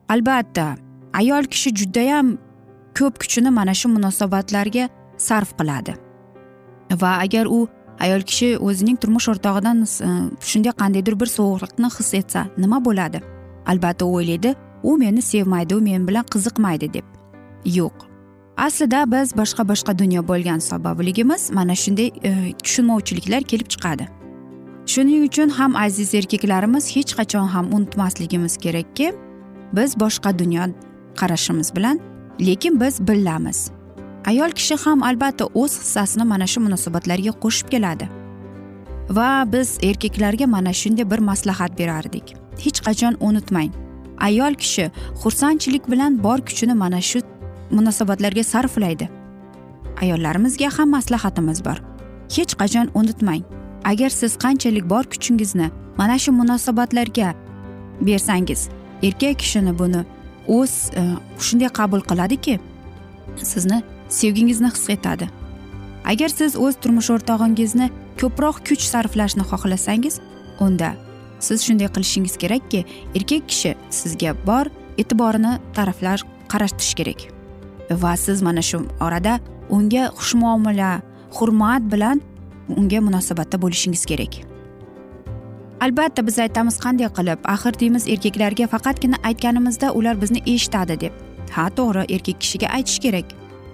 Albatta 0.09 0.67
ayol 1.13 1.43
kishi 1.53 1.69
judayam 1.79 2.37
ko'p 2.97 3.19
kuchini 3.21 3.51
mana 3.59 3.73
shu 3.73 3.87
munosabatlarga 3.95 4.89
sarf 5.17 5.51
qiladi. 5.59 6.04
Va 6.91 7.17
agar 7.19 7.45
u 7.45 7.67
ayol 7.99 8.21
kishi 8.21 8.57
o'zining 8.57 8.97
turmush 9.01 9.29
o'rtog'idan 9.33 9.83
e, 9.83 10.09
shunday 10.51 10.73
qandaydir 10.81 11.19
bir 11.19 11.29
sovuqlikni 11.37 11.89
his 11.97 12.13
etsa 12.13 12.47
nima 12.57 12.79
bo'ladi? 12.85 13.21
Albatta 13.65 14.05
o'ylaydi 14.05 14.55
u 14.83 14.97
meni 14.97 15.21
sevmaydi 15.21 15.75
u 15.75 15.81
men 15.81 16.07
bilan 16.07 16.25
qiziqmaydi 16.33 16.93
deb. 16.93 17.05
Yo'q. 17.65 18.05
Aslida 18.57 19.11
biz 19.11 19.33
boshqa 19.37 19.67
boshqa 19.67 19.99
dunyo 19.99 20.27
bo'lgani 20.27 20.61
sababligimiz 20.61 21.51
mana 21.51 21.75
shunday 21.75 22.11
e, 22.23 22.53
tushunmovchiliklar 22.63 23.41
kelib 23.43 23.67
chiqadi. 23.73 24.07
Shuning 24.85 25.25
uchun 25.27 25.49
ham 25.49 25.75
aziz 25.75 26.13
erkaklarimiz 26.13 26.95
hech 26.95 27.15
qachon 27.19 27.47
ham 27.47 27.73
unutmasligimiz 27.73 28.57
kerakki 28.57 29.13
biz 29.73 29.99
boshqa 29.99 30.39
dunyo 30.39 30.63
qarashimiz 31.19 31.75
bilan 31.75 31.99
lekin 32.39 32.79
biz 32.79 33.07
bilamiz 33.07 33.71
ayol 34.29 34.51
kishi 34.57 34.75
ham 34.83 35.03
albatta 35.03 35.45
o'z 35.61 35.73
hissasini 35.81 36.25
mana 36.31 36.47
shu 36.47 36.59
munosabatlarga 36.67 37.33
qo'shib 37.43 37.67
keladi. 37.73 38.09
Va 39.17 39.29
biz 39.53 39.69
erkaklarga 39.89 40.45
mana 40.55 40.73
shunday 40.73 41.09
bir 41.11 41.19
maslahat 41.29 41.79
berardik. 41.79 42.35
Hech 42.63 42.79
qachon 42.87 43.17
unutmang. 43.19 43.71
Ayol 44.27 44.53
kishi 44.61 44.91
xursandchilik 45.21 45.91
bilan 45.91 46.23
bor 46.23 46.39
kuchini 46.47 46.73
mana 46.83 47.01
shu 47.01 47.19
munosabatlarga 47.71 48.43
sarflaydi. 48.43 49.09
Ayollarimizga 50.01 50.69
ham 50.77 50.89
maslahatimiz 50.97 51.65
bor. 51.65 51.77
Hech 52.35 52.53
qachon 52.61 52.87
unutmang. 52.99 53.43
Agar 53.91 54.09
siz 54.09 54.37
qanchalik 54.43 54.89
bor 54.89 55.03
kuchingizni 55.03 55.67
mana 55.97 56.19
shu 56.19 56.31
munosabatlarga 56.31 57.33
bersangiz 58.01 58.69
erkak 59.03 59.39
kishini 59.39 59.79
buni 59.79 60.01
o'z 60.47 60.91
e, 60.99 61.01
shunday 61.39 61.69
qabul 61.69 62.01
qiladiki 62.09 62.59
sizni 63.43 63.83
sevgingizni 64.19 64.69
his 64.75 64.89
etadi. 64.95 65.29
Agar 66.11 66.29
siz 66.29 66.55
o'z 66.55 66.75
turmush 66.81 67.09
o'rtog'ingizni 67.15 67.89
ko'proq 68.21 68.61
kuch 68.67 68.83
sarflashni 68.93 69.43
xohlasangiz 69.51 70.19
unda 70.65 70.89
siz 71.47 71.63
shunday 71.65 71.89
qilishingiz 71.95 72.35
kerakki 72.43 72.85
erkak 73.17 73.49
kishi 73.51 73.71
sizga 73.99 74.31
bor 74.47 74.65
e'tiborini 75.01 75.53
taraflar 75.77 76.23
qaratish 76.51 76.93
kerak. 76.99 77.19
Va 78.03 78.13
siz 78.25 78.41
mana 78.47 78.61
shu 78.69 78.79
orada 79.05 79.39
unga 79.69 80.03
xushmuomala 80.19 80.89
hurmat 81.37 81.83
bilan 81.93 82.21
unga 82.79 82.99
munosabatda 83.07 83.61
bo'lishingiz 83.63 84.05
kerak. 84.11 84.33
Albatta 85.85 86.27
biz 86.27 86.37
aytamiz 86.39 86.77
qanday 86.85 87.09
qilib? 87.17 87.39
Axir 87.53 87.73
deymiz 87.81 88.07
erkaklarga 88.13 88.67
faqatgina 88.73 89.17
aytganimizda 89.29 89.91
ular 89.97 90.21
bizni 90.21 90.39
eshitadi 90.53 90.95
deb. 91.03 91.13
Ha 91.55 91.65
to'g'ri 91.77 92.05
erkak 92.15 92.37
kishiga 92.43 92.67
aytish 92.77 92.99
kerak. 93.05 93.27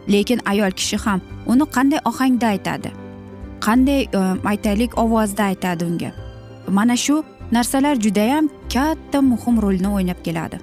Lekin 0.08 0.39
ayol 0.46 0.72
kishi 0.72 0.98
ham 0.98 1.22
uni 1.46 1.63
qanday 1.75 2.00
ohangda 2.05 2.48
aytadi? 2.48 2.91
Qanday 3.65 4.01
e, 4.03 4.22
aytaylik 4.46 4.98
ovozda 4.98 5.43
aytadi 5.43 5.86
unga? 5.86 6.12
Mana 6.67 6.98
shu 6.98 7.24
narsalar 7.51 7.96
judayam 7.96 8.50
katta 8.74 9.22
muhim 9.22 9.62
rolni 9.62 9.88
o'ynab 9.88 10.24
keladi. 10.24 10.60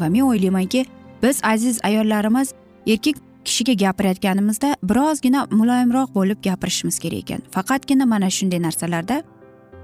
Va 0.00 0.08
men 0.08 0.22
o'ylaymanki 0.22 0.86
biz 1.22 1.40
aziz 1.44 1.78
ayollarimiz 1.84 2.54
erkak 2.86 3.16
kishiga 3.44 3.72
gapirayotganimizda 3.72 4.76
birozgina 4.82 5.46
muloyimroq 5.50 6.14
bo'lib 6.14 6.42
gapirishimiz 6.42 6.98
kerak 6.98 7.18
ekan. 7.18 7.40
Faqatgina 7.50 8.06
mana 8.06 8.30
shunday 8.30 8.62
narsalarda 8.62 9.22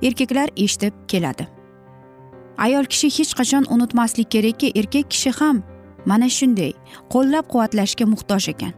erkaklar 0.02 0.49
eshitib 0.57 0.95
keladi. 1.09 1.49
Ayol 2.59 2.85
kishi 2.85 3.09
hech 3.18 3.33
qachon 3.38 3.64
unutmaslik 3.75 4.30
kerakki 4.30 4.73
erkak 4.75 5.11
kishi 5.11 5.30
ham 5.40 5.62
mana 6.10 6.28
shunday 6.36 6.72
qo'llab 7.12 7.44
quvvatlashga 7.52 8.06
muhtoj 8.12 8.44
ekan. 8.52 8.72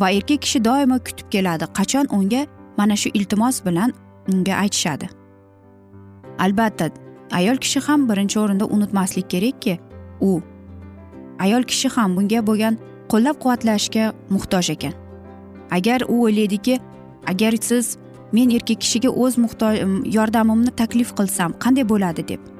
Va 0.00 0.10
erkak 0.18 0.40
kishi 0.44 0.58
doimo 0.68 0.98
kutib 1.06 1.28
keladi 1.34 1.66
qachon 1.78 2.06
unga 2.16 2.42
mana 2.78 2.96
shu 3.02 3.08
iltimos 3.18 3.56
bilan 3.66 3.90
unga 4.32 4.54
aytishadi. 4.62 5.06
Albatta 6.44 6.90
ayol 7.38 7.56
kishi 7.64 7.80
ham 7.86 8.08
birinchi 8.08 8.38
o'rinda 8.42 8.66
unutmaslik 8.74 9.30
kerakki 9.34 9.78
u 10.28 10.32
ayol 11.44 11.62
kishi 11.70 11.88
ham 11.96 12.16
bunga 12.16 12.40
bo'lgan 12.48 12.74
qo'llab 13.12 13.36
quvvatlashga 13.42 14.04
muhtoj 14.34 14.66
ekan. 14.76 14.94
Agar 15.76 16.00
u 16.08 16.16
o'ylaydiki 16.26 16.80
agar 17.32 17.54
siz 17.68 17.96
men 18.32 18.50
erkak 18.50 18.80
kishiga 18.84 19.10
o'z 19.22 19.38
muhtoj 19.44 19.74
yordamimni 20.16 20.72
taklif 20.80 21.10
qilsam 21.18 21.50
qanday 21.64 21.84
bo'ladi 21.92 22.28
deb 22.30 22.55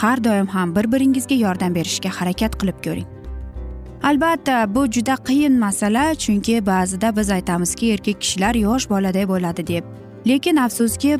har 0.00 0.24
doim 0.24 0.46
ham 0.46 0.76
bir 0.76 0.92
biringizga 0.92 1.34
yordam 1.34 1.74
berishga 1.74 2.10
harakat 2.20 2.56
qilib 2.60 2.78
ko'ring. 2.84 3.08
Albatta 4.02 4.74
bu 4.74 4.86
juda 4.86 5.16
qiyin 5.28 5.58
masala 5.58 6.14
chunki 6.14 6.66
ba'zida 6.66 7.16
biz 7.16 7.30
aytamizki 7.30 7.92
erkak 7.94 8.20
kishilar 8.20 8.54
yosh 8.54 8.88
boladay 8.90 9.28
bo'ladi 9.28 9.66
deb. 9.66 9.84
Lekin 10.26 10.56
afsuski 10.56 11.18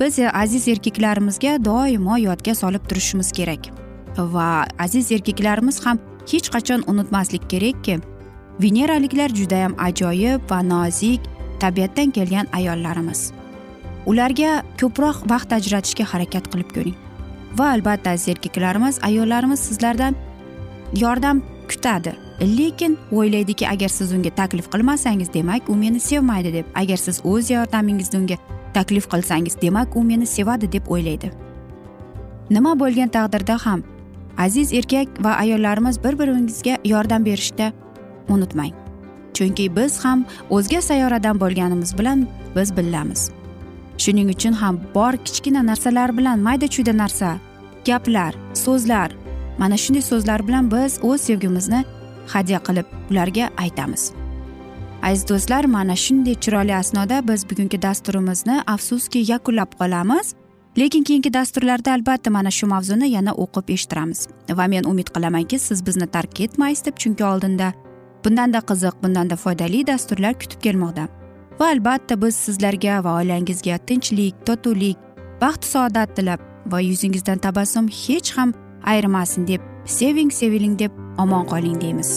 biz 0.00 0.18
aziz 0.18 0.68
erkaklarimizga 0.68 1.64
doimo 1.64 2.16
yodga 2.16 2.54
solib 2.54 2.88
turishimiz 2.88 3.32
kerak. 3.32 3.68
Va 4.18 4.64
aziz 4.78 5.12
erkaklarimiz 5.12 5.86
ham 5.86 5.98
hech 6.32 6.48
qachon 6.54 6.84
unutmaslik 6.86 7.50
kerakki 7.50 8.00
veneraliklar 8.62 9.28
judayam 9.28 9.74
ajoyib 9.78 10.50
va 10.50 10.62
nozik 10.62 11.20
tabiatdan 11.60 12.10
kelgan 12.10 12.46
ayollarimiz. 12.52 13.32
Ularga 14.06 14.62
ko'proq 14.80 15.24
vaqt 15.30 15.52
ajratishga 15.58 16.04
harakat 16.12 16.48
qilib 16.52 16.70
ko'ring. 16.76 16.96
Va 17.58 17.70
albatta 17.70 18.10
aziz 18.10 18.28
erkaklarimiz 18.28 18.98
ayollarimiz 19.02 19.60
sizlardan 19.60 20.14
yordam 20.96 21.42
kutadi. 21.68 22.12
Lekin 22.40 22.98
o'ylaydiki 23.12 23.68
agar 23.68 23.88
siz 23.88 24.12
unga 24.12 24.30
taklif 24.30 24.70
qilmasangiz 24.70 25.32
demak 25.34 25.68
u 25.68 25.76
meni 25.76 26.00
sevmaydi 26.00 26.52
deb. 26.52 26.66
Agar 26.74 26.96
siz 26.96 27.20
o'z 27.24 27.50
yordamingizni 27.50 28.20
unga 28.20 28.36
taklif 28.74 29.08
qilsangiz 29.10 29.60
demak 29.62 29.96
u 29.96 30.02
meni 30.02 30.26
sevadi 30.26 30.72
deb 30.72 30.88
o'ylaydi. 30.88 31.30
Nima 32.50 32.78
bo'lgan 32.80 33.08
taqdirda 33.08 33.58
ham 33.66 33.82
aziz 34.38 34.72
erkak 34.72 35.08
va 35.24 35.36
ayollarimiz 35.44 36.04
bir 36.04 36.18
biringizga 36.18 36.78
yordam 36.84 37.24
berishda 37.24 37.72
unutmang. 38.28 38.72
Chunki 39.34 39.76
biz 39.76 40.04
ham 40.04 40.24
o'zga 40.50 40.80
sayyoradan 40.82 41.40
bo'lganimiz 41.40 41.98
bilan 41.98 42.26
biz 42.56 42.76
bilamiz 42.76 43.30
shuning 43.98 44.28
uchun 44.34 44.52
ham 44.52 44.80
bor 44.94 45.12
kichkina 45.12 45.66
narsalar 45.66 46.16
bilan 46.18 46.38
mayda 46.38 46.66
chuyda 46.66 46.96
narsa 46.96 47.38
gaplar 47.86 48.34
so'zlar. 48.54 49.10
Mana 49.58 49.76
shunday 49.76 50.02
so'zlar 50.02 50.48
bilan 50.48 50.70
biz 50.70 50.98
o'z 51.02 51.20
sevgimizni 51.20 51.84
hadya 52.26 52.58
qilib 52.66 52.86
ularga 53.10 53.50
aytamiz. 53.56 54.12
Aziz 55.02 55.28
do'stlar 55.28 55.64
mana 55.64 55.96
shunday 55.96 56.34
chiroyli 56.34 56.74
asnoda 56.74 57.28
biz 57.28 57.50
bugungi 57.50 57.82
dasturimizni 57.82 58.62
afsuski 58.66 59.18
yakunlab 59.32 59.70
qolamiz. 59.80 60.34
Lekin 60.78 61.02
keyingi 61.04 61.34
dasturlarda 61.34 61.92
albatta 61.92 62.30
mana 62.30 62.50
shu 62.50 62.66
mavzuni 62.66 63.08
yana 63.10 63.32
o'qib 63.32 63.70
eshittiramiz. 63.74 64.28
Va 64.58 64.66
men 64.66 64.84
umid 64.84 65.08
qilamanki 65.14 65.58
siz 65.58 65.86
bizni 65.86 66.06
tark 66.06 66.40
etmaysiz 66.40 66.84
deb 66.86 66.96
chunki 66.96 67.24
oldinda 67.24 67.72
bundanda 68.24 68.60
qiziq 68.70 68.94
bundanda 69.02 69.36
foydali 69.36 69.86
dasturlar 69.86 70.34
kutib 70.40 70.60
kelmoqda. 70.66 71.08
Va 71.60 71.68
albatta 71.74 72.16
biz 72.22 72.34
sizlarga 72.46 73.04
va 73.04 73.16
oilangizga 73.20 73.78
tinchlik 73.88 74.34
totuvlik 74.46 74.98
baxt 75.40 75.64
saodat 75.72 76.16
tilab 76.16 76.40
va 76.72 76.80
yuzingizdan 76.80 77.38
tabassum 77.46 77.88
hech 78.02 78.32
ham 78.36 78.54
ayrimasin 78.92 79.46
deb 79.46 79.60
seving 79.84 80.30
seviling 80.40 80.78
deb 80.78 80.92
omon 81.18 81.44
qoling 81.52 81.80
deymiz. 81.80 82.10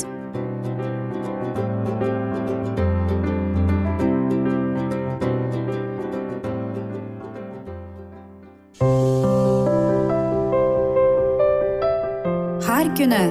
Har 12.67 12.87
kuni 12.97 13.23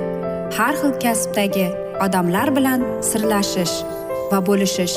har 0.58 0.74
xil 0.80 0.92
kasbdagi 1.04 1.66
odamlar 2.04 2.48
bilan 2.56 2.80
sirlashish 3.10 3.76
va 4.30 4.38
bo'lishish 4.48 4.96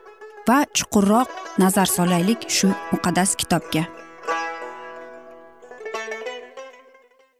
va 0.47 0.65
chuqurroq 0.73 1.29
nazar 1.59 1.85
solaylik 1.85 2.49
shu 2.49 2.67
muqaddas 2.91 3.35
kitobga. 3.35 3.83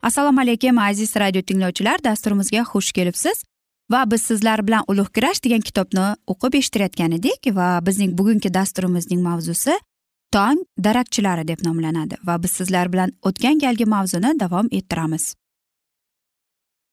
Assalomu 0.04 0.42
alaykum 0.42 0.78
aziz 0.78 1.16
radio 1.16 1.42
tinglovchilar. 1.42 2.04
Dasturimizga 2.04 2.64
xush 2.72 2.92
kelibsiz. 2.92 3.44
Va 3.92 4.12
biz 4.12 4.22
sizlar 4.22 4.68
bilan 4.68 4.84
ulug' 4.88 5.12
kurash 5.16 5.44
degan 5.44 5.62
kitobni 5.68 6.06
o'qib 6.32 6.56
eshittirayotgan 6.60 7.12
edik 7.20 7.52
va 7.58 7.68
bizning 7.86 8.18
bugungi 8.18 8.54
dasturimizning 8.54 9.22
mavzusi 9.22 9.76
tong 10.32 10.64
darakchilari 10.86 11.48
deb 11.48 11.60
nomlanadi 11.68 12.16
va 12.24 12.38
biz 12.44 12.52
sizlar 12.60 12.94
bilan 12.94 13.12
o'tgan 13.22 13.60
galgi 13.60 13.86
mavzuni 13.86 14.40
davom 14.40 14.68
ettiramiz. 14.72 15.36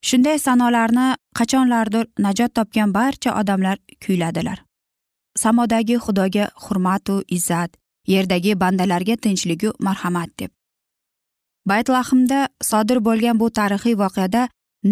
Shunday 0.08 0.38
sanolarni 0.38 1.08
qachonlardir 1.38 2.06
najot 2.18 2.54
topgan 2.54 2.94
barcha 2.94 3.40
odamlar 3.40 3.78
kuyladilar. 4.06 4.67
Samodagi 5.42 5.96
xudoga 6.04 6.44
hurmatu 6.64 7.16
izzat 7.36 7.70
yerdagi 8.12 8.52
bandalarga 8.62 9.16
tinchligu 9.24 9.70
marhamat 9.86 10.30
deb. 10.38 10.50
Baytlahmda 11.70 12.48
sodir 12.70 12.98
bo'lgan 13.06 13.40
bu 13.40 13.50
tarixiy 13.58 13.94
voqeada 14.02 14.42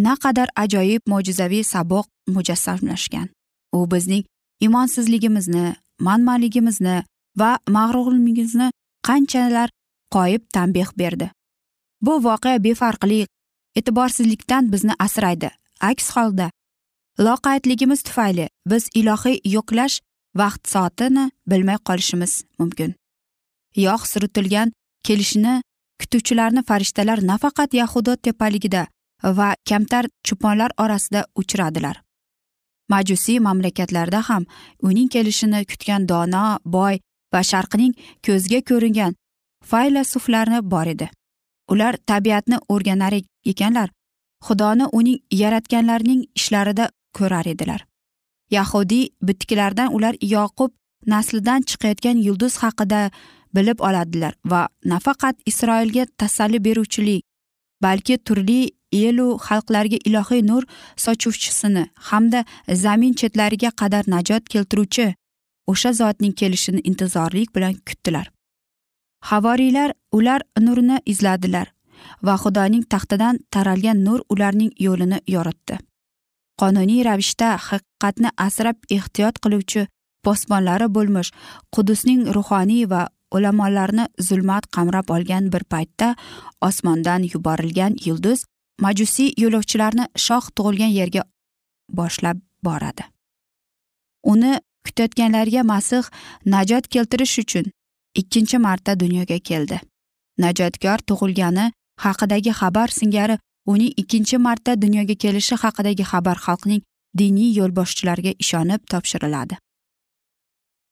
naqadar 0.07 0.49
ajoyib 0.63 1.03
mo'jizaviy 1.13 1.65
saboq 1.65 2.07
mujassamlashgan 2.35 3.29
u 3.77 3.79
bizning 3.93 4.25
imonsizligimizni 4.67 5.67
manmanligimizni 6.09 6.97
va 7.41 7.51
mag'rurligimizni 7.77 8.69
qanchalar 9.09 9.69
qoyib 10.15 10.43
tanbeh 10.57 10.91
berdi. 11.01 11.31
Bu 12.01 12.13
voqea 12.25 12.65
befarqlik 12.65 13.29
e'tiborsizlikdan 13.79 14.73
bizni 14.73 14.95
asraydi. 14.99 15.51
Aks 15.81 16.11
holda 16.17 16.51
loqaydligimiz 17.27 18.03
tufayli 18.03 18.49
biz 18.71 18.89
ilohiy 18.95 19.41
yo'qlash 19.45 20.01
vaqt 20.41 20.63
soatini 20.73 21.31
bilmay 21.51 21.79
qolishimiz 21.89 22.33
mumkin. 22.59 22.95
Yog' 23.87 24.07
suritilgan 24.13 24.73
kelishini 25.07 25.63
kutuvchilarni 26.01 26.63
farishtalar 26.69 27.19
nafaqat 27.31 27.71
yahudo 27.81 28.17
tepaligida 28.17 28.87
va 29.39 29.55
kamtar 29.69 30.05
cho'ponlar 30.27 30.71
orasida 30.85 31.21
uchradilar 31.41 31.97
majusiy 32.89 33.39
mamlakatlarda 33.47 34.21
ham 34.29 34.47
uning 34.83 35.09
kelishini 35.15 35.65
kutgan 35.71 36.07
dono 36.09 36.45
boy 36.65 36.99
va 37.33 37.41
sharqning 37.51 37.95
ko'zga 38.27 38.61
ko'ringan 38.71 39.17
faylasuflarni 39.71 40.61
bor 40.73 40.87
edi. 40.95 41.09
Ular 41.73 41.95
tabiatni 42.11 42.59
o'rganar 42.75 43.15
ekanlar 43.53 43.89
xudoni 44.47 44.87
uning 44.99 45.19
yaratganlarining 45.43 46.23
ishlarida 46.39 46.91
ko'rar 47.19 47.47
edilar. 47.55 47.81
Yahudiy 48.51 49.09
bitiklardan 49.23 49.93
ular 49.97 50.15
yoqub 50.21 50.73
naslidan 51.07 51.63
chiqayotgan 51.69 52.17
yulduz 52.27 52.57
haqida 52.63 53.11
bilib 53.55 53.81
oladilar 53.81 54.35
va 54.45 54.69
nafaqat 54.85 55.37
isroilga 55.47 56.07
tasalli 56.19 56.65
beruvchilik 56.65 57.23
balki 57.83 58.19
turli 58.19 58.61
elu 58.93 59.29
xalqlarga 59.47 59.99
ilohiy 60.09 60.43
nur 60.47 60.63
sochuvchisini 61.05 61.85
hamda 62.11 62.45
zamin 62.73 63.15
chetlariga 63.21 63.71
qadar 63.81 64.05
najot 64.15 64.49
keltiruvchi 64.49 65.07
o'sha 65.73 65.93
zotning 65.93 66.35
kelishini 66.41 66.81
intizorlik 66.91 67.55
bilan 67.57 67.75
kutdilar. 67.87 68.31
Havoriylar 69.31 69.93
ular 70.13 70.41
nurni 70.61 70.99
izladilar 71.07 71.73
va 72.23 72.35
xudoning 72.43 72.85
taxtidan 72.93 73.39
taralgan 73.51 74.05
nur 74.05 74.21
ularning 74.31 74.73
yo'lini 74.87 75.19
yoritdi. 75.35 75.79
Qonuniy 76.61 77.05
ravishda 77.09 77.49
haqiqatni 77.69 78.31
asrab 78.47 78.77
ehtiyot 78.97 79.37
qiluvchi 79.45 79.87
posbonlari 80.27 80.89
bo'lmish 80.97 81.31
qudusning 81.75 82.23
ruhoniy 82.37 82.85
va 82.93 83.03
ulamolarni 83.37 84.05
zulmat 84.29 84.65
qamrab 84.77 85.11
olgan 85.17 85.53
bir 85.53 85.65
paytda 85.73 86.09
osmondan 86.69 87.23
yuborilgan 87.33 87.97
yulduz 88.07 88.45
majusiy 88.85 89.33
yo'lovchilarni 89.43 90.07
shoh 90.27 90.45
tug'ilgan 90.57 90.93
yerga 90.99 91.23
boshlab 91.99 92.41
boradi. 92.67 93.05
Uni 94.33 94.53
kutayotganlarga 94.87 95.63
masih 95.73 96.05
najot 96.55 96.89
keltirish 96.95 97.39
uchun 97.45 97.67
ikkinchi 98.21 98.59
marta 98.59 99.01
dunyoga 99.01 99.39
keldi. 99.39 99.81
Najotkor 100.39 100.99
tug'ilgani 101.09 101.67
haqidagi 102.05 102.53
xabar 102.61 102.89
singari 102.99 103.39
uning 103.67 103.93
ikkinchi 103.97 104.39
marta 104.39 104.77
dunyoga 104.83 105.15
kelishi 105.23 105.55
haqidagi 105.63 106.05
xabar 106.13 106.39
xalqning 106.47 106.83
diniy 107.19 107.51
yo'lboshchilariga 107.59 108.33
ishonib 108.43 108.81
topshiriladi. 108.93 109.59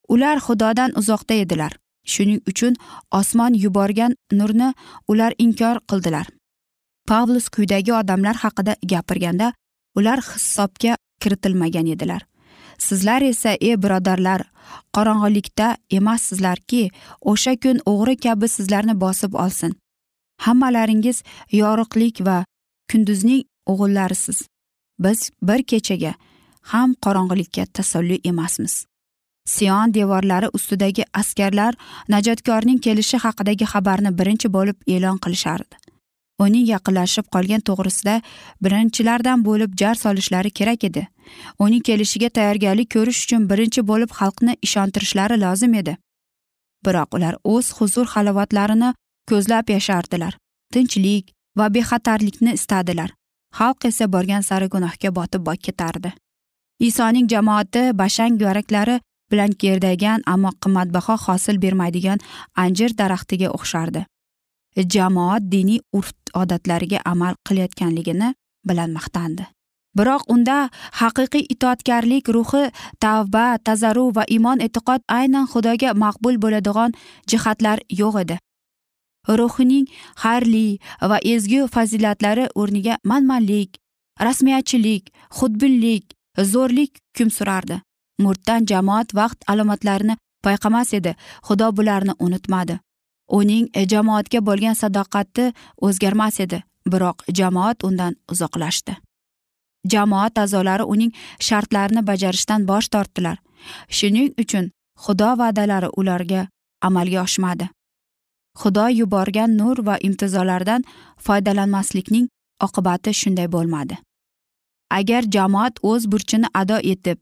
Ular 0.08 0.38
xudodan 0.46 0.90
uzoqda 1.00 1.34
edilar. 1.44 1.72
Shuning 2.12 2.40
uchun 2.50 2.74
osmon 3.18 3.54
yuborgan 3.64 4.12
nurni 4.38 4.74
ular 5.08 5.32
inkor 5.38 5.80
qildilar. 5.90 6.26
Pavlus 7.08 7.48
quyidagi 7.54 7.92
odamlar 8.00 8.37
haqida 8.44 8.76
gapirganda 8.92 9.52
ular 9.96 10.20
hisobga 10.20 10.96
kiritilmagan 11.20 11.87
edilar. 11.94 12.22
Sizlar 12.78 13.22
esa 13.22 13.52
ey 13.60 13.76
birodarlar 13.82 14.42
qorong'ilikda 14.96 15.76
emassizlarki 15.98 16.82
o'sha 17.32 17.54
kun 17.62 17.80
o'g'ri 17.92 18.16
kabi 18.24 18.48
sizlarni 18.56 18.94
bosib 19.04 19.32
olsin. 19.44 19.72
Hammalaringiz 20.44 21.22
yorug'lik 21.52 22.20
va 22.26 22.44
kunduzning 22.94 23.42
o'g'illarisiz. 23.66 24.38
Biz 24.98 25.30
bir 25.42 25.62
kechaga 25.70 26.12
ham 26.72 26.94
qorong'ilikka 27.04 27.66
tasalli 27.66 28.20
emasmiz. 28.24 28.87
Sion 29.54 29.94
devorlari 29.94 30.48
ustidagi 30.57 31.04
askarlar 31.20 31.74
najotkorning 32.09 32.78
kelishi 32.87 33.18
haqidagi 33.24 33.66
xabarni 33.72 34.11
birinchi 34.18 34.52
bo'lib 34.57 34.78
e'lon 34.94 35.18
qilishardi. 35.24 35.74
Uning 36.44 36.66
yaqinlashib 36.74 37.26
qolgan 37.35 37.66
to'g'risida 37.68 38.14
birinchilardan 38.64 39.44
bo'lib 39.48 39.76
jar 39.80 39.94
solishlari 40.04 40.50
kerak 40.50 40.85
edi. 40.85 41.07
Uning 41.59 41.83
kelishiga 41.88 42.28
tayyorgarlik 42.38 42.90
ko'rish 42.96 43.20
uchun 43.24 43.50
birinchi 43.50 43.87
bo'lib 43.90 44.11
xalqni 44.18 44.57
ishontirishlari 44.66 45.40
lozim 45.44 45.74
edi. 45.83 45.96
Biroq 46.87 47.11
ular 47.16 47.35
o'z 47.44 47.66
huzur 47.78 48.07
halovatlarini 48.14 48.94
ko'zlab 49.30 49.70
yashardilar. 49.76 50.33
Tinchlik 50.72 51.35
va 51.58 51.68
bexatarlikni 51.74 52.52
istadilar. 52.58 53.10
Xalq 53.58 53.86
esa 53.90 54.06
borgan 54.08 54.42
sari 54.42 54.68
gunohga 54.68 55.10
botib 55.18 55.48
ketardi. 55.66 56.12
Isoning 56.80 57.28
jamoati 57.30 57.92
bashang 58.00 58.40
yuraklari 58.40 59.00
bilan 59.30 59.50
gerdagan 59.62 60.22
ammo 60.26 60.50
qimmatbaho 60.62 61.16
hosil 61.26 61.58
bermaydigan 61.58 62.18
anjir 62.56 62.90
daraxtiga 63.00 63.48
o'xshardi. 63.56 64.04
Jamoat 64.76 65.42
diniy 65.50 65.80
urf 65.92 66.12
odatlariga 66.34 66.98
amal 67.04 67.34
qilayotganligini 67.46 68.34
bilan 68.68 68.90
maqtandi 68.92 69.46
biroq 69.98 70.26
unda 70.34 70.56
haqiqiy 71.00 71.46
itoatkorlik 71.54 72.28
ruhi 72.36 72.64
tavba 73.04 73.46
tazarru 73.66 74.06
va 74.16 74.24
imon 74.36 74.58
e'tiqod 74.66 75.00
aynan 75.18 75.46
xudoga 75.52 75.94
maqbul 76.04 76.36
bo'ladigan 76.42 76.90
jihatlar 77.30 77.78
yo'q 78.00 78.14
edi. 78.24 78.36
Ruhining 79.28 79.87
xayrli 80.22 80.78
va 81.10 81.18
ezgu 81.34 81.68
fazilatlari 81.74 82.44
o'rniga 82.54 82.98
manmanlik 83.04 83.80
rasmiyatchilik 84.26 85.10
xudbinlik 85.38 86.04
zo'rlik 86.52 86.92
hukm 86.98 87.30
surardi. 87.30 87.80
Murtdan 88.18 88.66
jamoat 88.66 89.14
vaqt 89.14 89.44
alomatlarini 89.48 90.16
payqamas 90.44 90.94
edi. 90.94 91.16
Xudo 91.46 91.76
bularni 91.76 92.14
unutmadi. 92.18 92.78
Uning 93.28 93.68
jamoatga 93.92 94.40
bo'lgan 94.48 94.76
sadoqati 94.82 95.52
o'zgarmas 95.80 96.40
edi 96.40 96.62
biroq 96.92 97.24
jamoat 97.38 97.84
undan 97.84 98.16
uzoqlashdi. 98.32 98.96
Jamoat 99.92 100.38
a'zolari 100.38 100.84
uning 100.94 101.12
shartlarini 101.40 102.02
bajarishdan 102.10 102.66
bosh 102.70 102.88
tortdilar. 102.88 103.38
Shuning 103.88 104.34
uchun 104.42 104.70
xudo 105.04 105.30
va'dalari 105.40 105.88
ularga 106.00 106.46
amalga 106.82 107.22
oshmadi. 107.22 107.68
Xudo 108.60 108.86
yuborgan 109.00 109.56
nur 109.60 109.76
va 109.86 109.96
imtizollardan 110.08 110.82
foydalanmaslikning 111.26 112.26
oqibati 112.66 113.10
shunday 113.20 113.48
bo'lmadi. 113.54 113.96
Agar 114.98 115.22
jamoat 115.36 115.74
o'z 115.90 116.02
burchini 116.12 116.48
ado 116.60 116.78
etib 116.94 117.18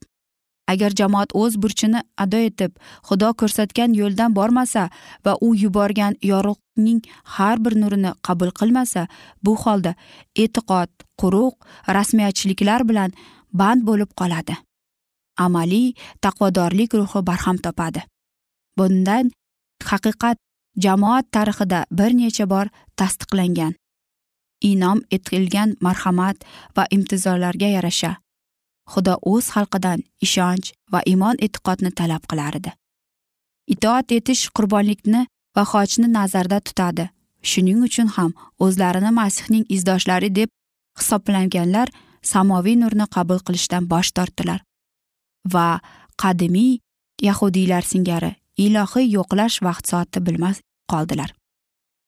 agar 0.73 0.92
jamoat 1.01 1.35
o'z 1.42 1.57
burchini 1.62 2.01
ado 2.25 2.38
etib 2.49 2.73
xudo 3.09 3.31
ko'rsatgan 3.40 3.95
yo'ldan 4.01 4.35
bormasa 4.38 4.85
va 5.25 5.33
u 5.47 5.49
yuborgan 5.62 6.14
yorug'ning 6.31 7.01
har 7.37 7.57
bir 7.64 7.75
nurini 7.83 8.12
qabul 8.27 8.51
qilmasa 8.61 9.07
bu 9.45 9.57
holda 9.62 9.92
e'tiqod 10.42 10.90
quruq 11.21 11.55
rasmiyatchiliklar 11.97 12.81
bilan 12.90 13.11
band 13.61 13.81
bo'lib 13.88 14.11
qoladi. 14.21 14.55
Amaliy 15.45 15.88
taqvodorlik 16.25 16.90
ruhi 17.01 17.21
barham 17.29 17.59
topadi. 17.66 18.01
Bundan 18.79 19.31
haqiqat 19.90 20.37
jamoat 20.77 21.27
tarixida 21.33 21.85
bir 21.91 22.13
necha 22.17 22.47
bor 22.51 22.67
tasdiqlangan. 22.97 23.75
Inom 24.63 25.03
etilgan 25.11 25.77
marhamat 25.81 26.45
va 26.77 26.87
imtizorlarga 26.91 27.69
yarasha. 27.77 28.17
Xudo 28.93 29.15
o'z 29.33 29.51
xalqidan 29.55 30.03
ishonch 30.27 30.73
va 30.93 31.01
iymon 31.07 31.37
e'tiqodni 31.45 31.91
talab 31.99 32.27
qilar 32.31 32.57
edi. 32.61 32.73
Itoat 33.75 34.13
etish 34.13 34.49
qurbonlikni 34.57 35.27
va 35.57 35.63
xochni 35.73 36.09
nazarda 36.19 36.61
tutadi. 36.61 37.11
Shuning 37.43 37.83
uchun 37.89 38.09
ham 38.17 38.33
o'zlarini 38.65 39.11
masihning 39.11 39.65
izdoshlari 39.77 40.31
deb 40.35 40.51
hisoblanganlar 40.99 41.89
samoviy 42.33 42.77
nurni 42.83 43.07
qabul 43.15 43.41
qilishdan 43.47 43.89
bosh 43.93 44.11
tortdilar. 44.17 44.61
Va 45.55 45.81
qadimiy 46.23 46.79
yahudiylar 47.29 47.83
singari 47.83 48.42
ilohiy 48.59 49.12
yo'qlash 49.17 49.62
vaqt 49.67 49.88
soati 49.91 50.21
bilmas 50.27 50.61
qoldilar. 50.93 51.31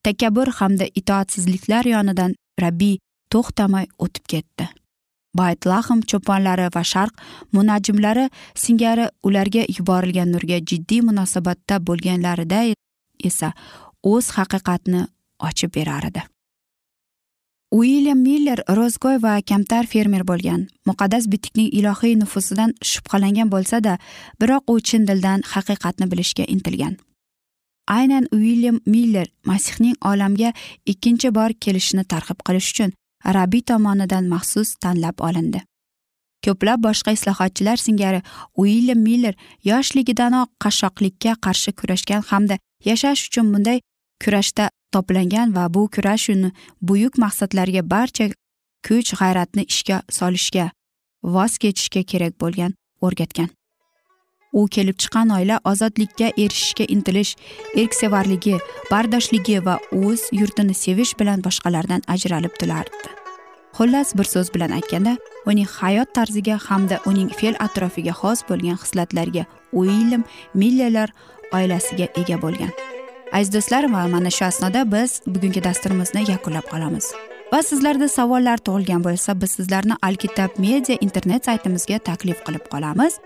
Takabbur 0.05 0.49
hamda 0.59 0.87
itoatsizliklar 1.01 1.87
yonidan 1.89 2.35
rabbiy 2.61 2.99
to'xtamay 3.33 3.87
o'tib 3.99 4.27
ketdi. 4.33 4.69
Baytlahm 5.35 6.05
cho'ponlari 6.11 6.69
va 6.75 6.83
sharq 6.93 7.15
munajjimlari 7.57 8.29
singari 8.65 9.09
ularga 9.27 9.65
yuborilgan 9.79 10.31
nurga 10.35 10.61
jiddiy 10.71 11.01
munosabatda 11.09 11.81
bo'lganlarida 11.89 12.61
esa 13.31 13.51
o'z 14.13 14.31
haqiqatni 14.37 15.03
ochib 15.49 15.75
berar 15.75 16.07
edi. 16.11 16.23
Uilyam 17.75 18.19
miller 18.23 18.61
ro'zgo'y 18.79 19.19
va 19.23 19.35
kamtar 19.51 19.87
fermer 19.93 20.23
bo'lgan. 20.31 20.61
Muqaddas 20.89 21.27
bitikning 21.33 21.73
ilohiy 21.79 22.15
nufusidan 22.21 22.71
shubhalangan 22.91 23.51
bo'lsada 23.55 23.97
biroq 24.41 24.71
u 24.73 24.75
chin 24.89 25.07
dildan 25.09 25.43
haqiqatni 25.53 26.07
bilishga 26.13 26.45
intilgan. 26.55 26.95
Aynan 27.99 28.29
uilyam 28.37 28.79
miller 28.87 29.27
masihning 29.51 29.97
olamga 30.11 30.53
ikkinchi 30.93 31.35
bor 31.39 31.51
kelishini 31.65 32.05
targ'ib 32.13 32.39
qilish 32.47 32.71
uchun 32.73 32.95
rabbiy 33.37 33.63
tomonidan 33.71 34.31
maxsus 34.35 34.77
tanlab 34.83 35.17
olindi. 35.29 35.61
Ko'plab 36.45 36.79
boshqa 36.87 37.17
islohotchilar 37.17 37.79
singari 37.87 38.21
uilyam 38.63 39.01
miller 39.09 39.35
yoshligidanoq 39.71 40.49
qashshoqlikka 40.65 41.33
qarshi 41.47 41.71
kurashgan 41.81 42.23
hamda 42.31 42.59
yashash 42.91 43.27
uchun 43.29 43.53
bunday 43.55 43.79
kurashda 44.25 44.71
toplangan 44.95 45.55
va 45.57 45.65
bu 45.75 45.83
kurash 45.95 46.29
uni 46.35 46.51
buyuk 46.89 47.19
maqsadlarga 47.25 47.83
barcha 47.95 48.29
kuch 48.87 49.11
g'ayratni 49.21 49.65
ishga 49.73 49.99
solishga 50.19 50.71
voz 51.35 51.59
kechishga 51.63 52.03
kerak 52.11 52.35
bo'lgan 52.43 52.77
o'rgatgan. 53.07 53.51
U 54.59 54.69
kelib 54.75 54.97
chiqqan 55.03 55.35
oila 55.37 55.57
ozodlikka 55.71 56.31
erishishga 56.45 56.85
intilish 56.95 57.35
erksevarligi 57.83 58.55
bardoshligi 58.93 59.59
va 59.67 59.77
o'z 60.05 60.31
yurtini 60.41 60.79
sevish 60.85 61.19
bilan 61.21 61.45
boshqalardan 61.47 62.07
ajralib 62.15 62.55
turardi 62.61 63.15
xullas 63.77 64.15
bir 64.19 64.25
so'z 64.35 64.55
bilan 64.55 64.71
aytganda 64.79 65.17
uning 65.51 65.69
hayot 65.79 66.15
tarziga 66.15 66.57
hamda 66.69 67.01
uning 67.11 67.31
fe'l 67.39 67.57
atrofiga 67.67 68.15
xos 68.21 68.47
bo'lgan 68.49 68.79
xislatlarga 68.83 69.45
uilyam 69.81 70.23
millerlar 70.61 71.11
oilasiga 71.59 72.07
ega 72.21 72.37
bo'lgan. 72.45 72.73
Aziz 73.37 73.53
do'stlar 73.55 73.85
va 73.95 74.03
mana 74.15 74.31
shu 74.37 74.45
asnoda 74.51 74.81
biz 74.95 75.11
bugungi 75.27 75.65
dasturimizni 75.65 76.23
yakunlab 76.31 76.67
qolamiz. 76.73 77.07
Va 77.53 77.61
sizlarda 77.63 78.09
savollar 78.09 78.59
tug'ilgan 78.67 79.05
bo'lsa 79.07 79.41
biz 79.43 79.51
sizlarni 79.59 79.95
alkitab 80.09 80.51
media 80.67 80.97
internet 81.07 81.45
saytimizga 81.49 81.99
taklif 82.09 82.39
qilib 82.47 82.65
qolamiz. 82.73 83.19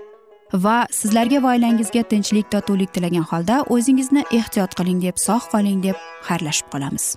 Va 0.65 0.77
sizlarga 1.01 1.43
va 1.45 1.55
oilangizga 1.55 2.03
tinchlik 2.13 2.51
totuvlik 2.55 2.93
tilagan 2.95 3.25
holda 3.31 3.63
o'zingizni 3.77 4.25
ehtiyot 4.41 4.77
qiling 4.79 5.01
deb 5.07 5.17
sog' 5.27 5.49
qoling 5.55 5.81
deb 5.87 5.97
xayrlashib 6.29 6.69
qolamiz. 6.75 7.17